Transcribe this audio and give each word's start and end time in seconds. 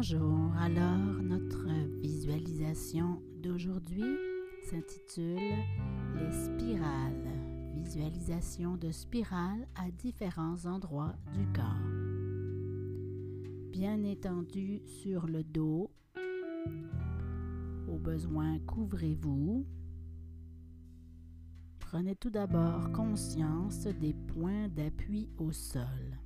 Bonjour, 0.00 0.52
alors 0.60 1.20
notre 1.24 1.66
visualisation 2.00 3.20
d'aujourd'hui 3.42 4.04
s'intitule 4.70 5.56
Les 6.14 6.30
spirales. 6.30 7.26
Visualisation 7.74 8.76
de 8.76 8.92
spirales 8.92 9.66
à 9.74 9.90
différents 9.90 10.66
endroits 10.66 11.16
du 11.34 11.44
corps. 11.52 11.64
Bien 13.72 14.04
étendu 14.04 14.82
sur 14.84 15.26
le 15.26 15.42
dos. 15.42 15.90
Au 17.88 17.98
besoin, 17.98 18.60
couvrez-vous. 18.68 19.66
Prenez 21.80 22.14
tout 22.14 22.30
d'abord 22.30 22.92
conscience 22.92 23.88
des 23.88 24.14
points 24.14 24.68
d'appui 24.68 25.28
au 25.38 25.50
sol. 25.50 26.20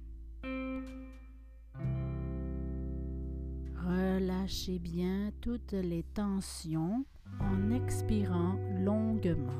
Relâchez 4.43 4.81
bien 4.81 5.31
toutes 5.41 5.71
les 5.71 6.03
tensions 6.03 7.05
en 7.39 7.71
expirant 7.71 8.57
longuement. 8.81 9.53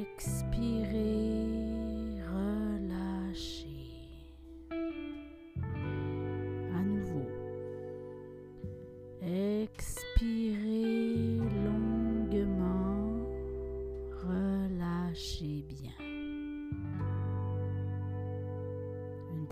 Expirez, 0.00 1.27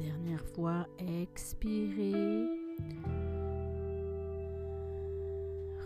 dernière 0.07 0.45
fois, 0.55 0.87
expirez. 0.99 2.47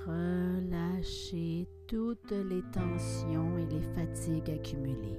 Relâchez 0.07 1.67
toutes 1.87 2.33
les 2.33 2.63
tensions 2.73 3.57
et 3.59 3.67
les 3.67 3.81
fatigues 3.95 4.51
accumulées. 4.51 5.19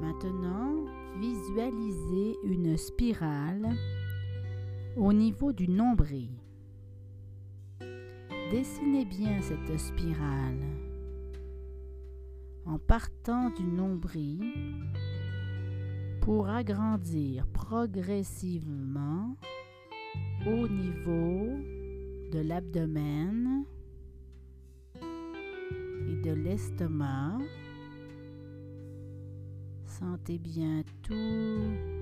Maintenant, 0.00 0.86
visualisez 1.20 2.36
une 2.44 2.76
spirale 2.78 3.76
au 4.96 5.12
niveau 5.12 5.52
du 5.52 5.68
nombril. 5.68 6.30
Dessinez 8.50 9.04
bien 9.04 9.40
cette 9.42 9.78
spirale 9.78 10.91
en 12.66 12.78
partant 12.78 13.50
du 13.50 13.64
nombril 13.64 14.40
pour 16.20 16.48
agrandir 16.48 17.46
progressivement 17.48 19.36
au 20.46 20.68
niveau 20.68 21.48
de 22.32 22.40
l'abdomen 22.40 23.64
et 24.96 26.16
de 26.22 26.32
l'estomac. 26.32 27.38
Sentez 29.84 30.38
bien 30.38 30.82
tout 31.02 31.92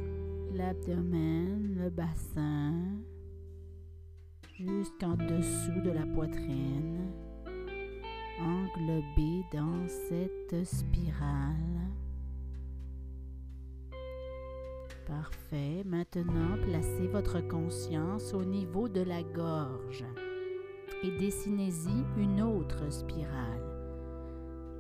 l'abdomen, 0.55 1.77
le 1.79 1.91
bassin, 1.91 2.75
jusqu'en 4.59 5.17
dessous 5.17 5.81
de 5.85 5.91
la 5.91 6.07
poitrine, 6.07 7.13
englobé 8.41 9.45
dans 9.53 9.89
cette 9.89 10.65
spirale. 10.65 11.91
Parfait. 15.07 15.83
Maintenant, 15.85 16.57
placez 16.63 17.09
votre 17.09 17.41
conscience 17.41 18.33
au 18.33 18.45
niveau 18.45 18.89
de 18.89 19.01
la 19.01 19.23
gorge 19.23 20.05
et 21.03 21.11
dessinez-y 21.19 22.05
une 22.17 22.41
autre 22.43 22.93
spirale. 22.93 23.65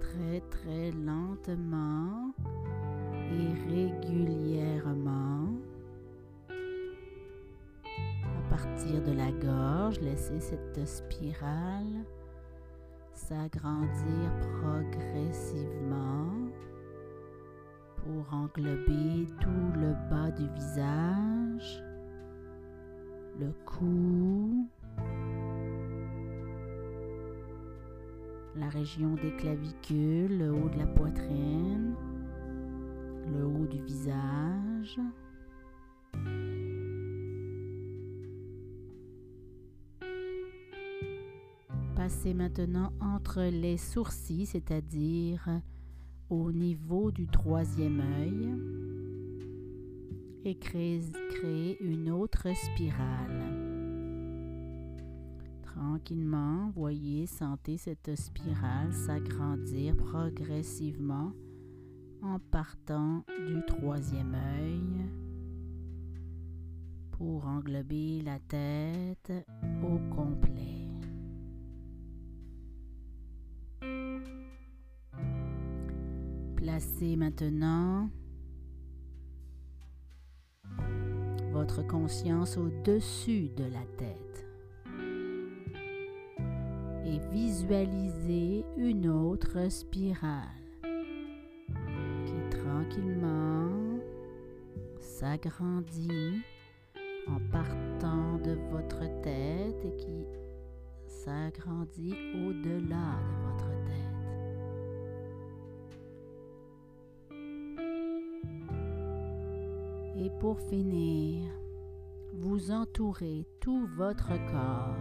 Très 0.00 0.40
très 0.50 0.92
lentement 0.92 2.32
et 3.32 3.52
régulièrement. 3.72 5.48
À 6.48 8.50
partir 8.50 9.02
de 9.02 9.12
la 9.12 9.32
gorge, 9.32 9.98
laissez 10.00 10.40
cette 10.40 10.86
spirale 10.86 12.04
s'agrandir 13.28 14.30
progressivement 14.60 16.32
pour 17.96 18.34
englober 18.34 19.26
tout 19.40 19.72
le 19.78 19.92
bas 20.08 20.30
du 20.30 20.48
visage, 20.54 21.82
le 23.38 23.52
cou, 23.66 24.66
la 28.56 28.68
région 28.70 29.14
des 29.14 29.32
clavicules, 29.36 30.38
le 30.38 30.52
haut 30.52 30.68
de 30.70 30.78
la 30.78 30.86
poitrine, 30.86 31.94
le 33.32 33.44
haut 33.44 33.66
du 33.66 33.82
visage. 33.82 34.98
Passez 42.10 42.34
maintenant 42.34 42.92
entre 43.00 43.40
les 43.40 43.76
sourcils, 43.76 44.44
c'est-à-dire 44.44 45.48
au 46.28 46.50
niveau 46.50 47.12
du 47.12 47.28
troisième 47.28 48.00
œil 48.00 48.52
et 50.44 50.58
créer, 50.58 51.78
une 51.80 52.10
autre 52.10 52.48
spirale. 52.52 53.44
Tranquillement, 55.62 56.72
voyez, 56.74 57.26
sentez 57.28 57.78
cette 57.78 58.16
spirale 58.16 58.92
s'agrandir 58.92 59.96
progressivement 59.96 61.32
en 62.22 62.40
partant 62.40 63.24
du 63.46 63.64
troisième 63.68 64.34
œil 64.34 65.06
pour 67.12 67.46
englober 67.46 68.20
la 68.22 68.40
tête 68.40 69.32
au 69.84 69.96
complet. 70.12 70.79
Placez 76.62 77.16
maintenant 77.16 78.10
votre 81.52 81.86
conscience 81.86 82.58
au-dessus 82.58 83.48
de 83.56 83.64
la 83.64 83.82
tête 83.96 84.46
et 87.06 87.18
visualisez 87.32 88.64
une 88.76 89.08
autre 89.08 89.70
spirale 89.70 90.48
qui 92.26 92.58
tranquillement 92.58 93.98
s'agrandit 95.00 96.42
en 97.26 97.40
partant 97.50 98.36
de 98.44 98.58
votre 98.70 99.00
tête 99.22 99.82
et 99.84 99.96
qui 99.96 100.26
s'agrandit 101.06 102.14
au-delà 102.46 103.16
de 103.16 103.46
votre 103.46 103.84
tête. 103.86 103.99
Pour 110.40 110.58
finir, 110.58 111.42
vous 112.32 112.70
entourez 112.70 113.46
tout 113.60 113.86
votre 113.94 114.30
corps 114.50 114.96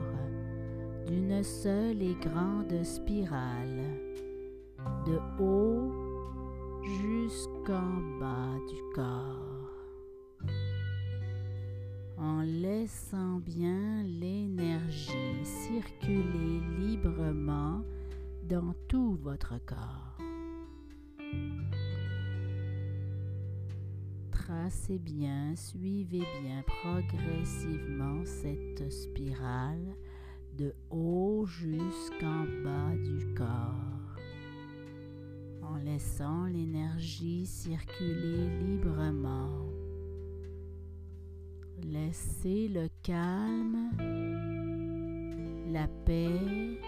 d'une 1.07 1.41
seule 1.43 2.01
et 2.01 2.15
grande 2.15 2.83
spirale, 2.83 3.83
de 5.07 5.17
haut 5.41 5.93
jusqu'en 6.83 8.19
bas 8.19 8.59
du 8.67 8.81
corps, 8.93 10.51
en 12.17 12.41
laissant 12.41 13.39
bien 13.39 14.03
l'énergie 14.03 15.45
circuler 15.45 16.59
librement 16.79 17.81
dans 18.43 18.73
tout 18.89 19.17
votre 19.23 19.53
corps. 19.65 20.17
Tracez 24.49 24.97
bien, 24.97 25.55
suivez 25.55 26.25
bien 26.41 26.63
progressivement 26.65 28.25
cette 28.25 28.91
spirale 28.91 29.95
de 30.57 30.73
haut 30.89 31.45
jusqu'en 31.45 32.45
bas 32.63 32.95
du 32.95 33.31
corps, 33.35 34.17
en 35.61 35.75
laissant 35.75 36.45
l'énergie 36.45 37.45
circuler 37.45 38.49
librement. 38.59 39.67
Laissez 41.83 42.69
le 42.69 42.89
calme, 43.03 43.91
la 45.71 45.87
paix, 46.05 46.79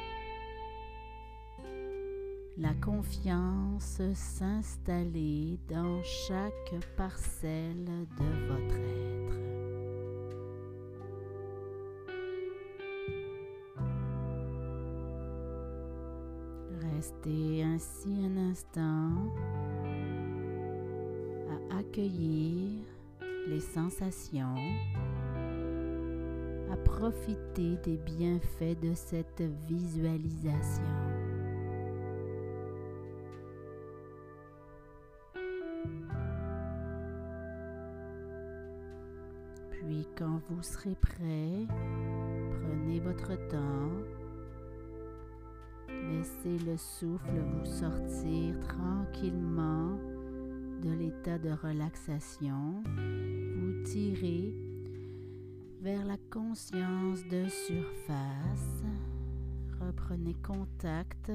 la 2.57 2.73
confiance 2.75 4.01
s'installer 4.13 5.57
dans 5.69 6.01
chaque 6.03 6.75
parcelle 6.97 7.85
de 7.85 8.47
votre 8.47 8.75
être. 8.75 9.11
Restez 16.95 17.63
ainsi 17.63 18.25
un 18.25 18.37
instant 18.51 19.33
à 21.49 21.79
accueillir 21.79 22.83
les 23.47 23.59
sensations, 23.59 24.55
à 26.71 26.77
profiter 26.77 27.77
des 27.83 27.97
bienfaits 27.97 28.79
de 28.81 28.93
cette 28.93 29.41
visualisation. 29.67 31.10
Puis 39.81 40.07
quand 40.15 40.39
vous 40.49 40.61
serez 40.61 40.95
prêt, 40.95 41.65
prenez 41.67 42.99
votre 42.99 43.35
temps 43.49 43.91
Laissez 46.09 46.57
le 46.65 46.77
souffle 46.77 47.39
vous 47.39 47.65
sortir 47.65 48.59
tranquillement 48.61 49.97
de 50.81 50.89
l'état 50.91 51.37
de 51.37 51.49
relaxation. 51.51 52.83
Vous 52.85 53.83
tirez 53.83 54.53
vers 55.81 56.05
la 56.05 56.17
conscience 56.31 57.23
de 57.27 57.47
surface. 57.47 58.83
Reprenez 59.79 60.35
contact 60.43 61.31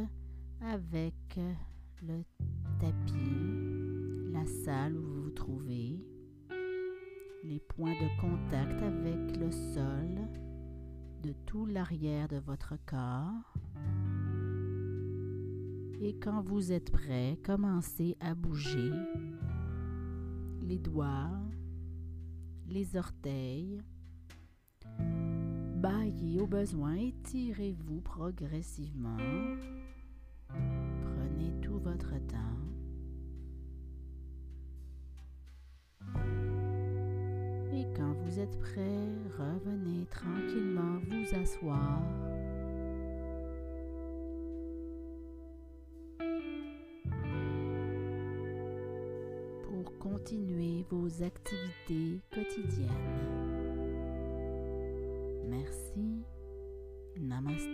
avec 0.61 1.15
le 2.03 2.23
tapis, 2.81 4.33
la 4.33 4.45
salle 4.47 4.97
où 4.97 5.03
vous 5.03 5.23
vous 5.25 5.31
trouvez, 5.31 5.96
les 7.49 7.61
points 7.61 7.93
de 7.93 8.21
contact 8.21 8.83
avec 8.83 9.37
le 9.37 9.51
sol 9.51 10.29
de 11.23 11.33
tout 11.45 11.67
l'arrière 11.67 12.29
de 12.29 12.39
votre 12.39 12.75
corps. 12.87 13.55
Et 16.01 16.19
quand 16.19 16.43
vous 16.43 16.73
êtes 16.73 16.91
prêt, 16.91 17.39
commencez 17.45 18.17
à 18.21 18.35
bouger 18.35 18.91
les 20.63 20.79
doigts, 20.79 21.31
les 22.69 22.97
orteils. 22.97 23.81
Baillez 25.77 26.41
au 26.41 26.47
besoin, 26.47 26.95
étirez-vous 26.97 28.01
progressivement. 28.01 29.17
Prenez 30.49 31.61
tout 31.61 31.79
votre 31.79 32.15
temps. 32.27 32.76
Et 37.77 37.87
quand 37.97 38.13
vous 38.25 38.41
êtes 38.41 38.59
prêt, 38.59 39.09
revenez 39.39 40.07
tranquillement 40.07 40.99
vous 41.09 41.39
asseoir 41.39 42.03
continuer 50.27 50.85
vos 50.91 51.23
activités 51.23 52.21
quotidiennes. 52.33 52.91
Merci. 55.49 56.25
Namaste. 57.19 57.67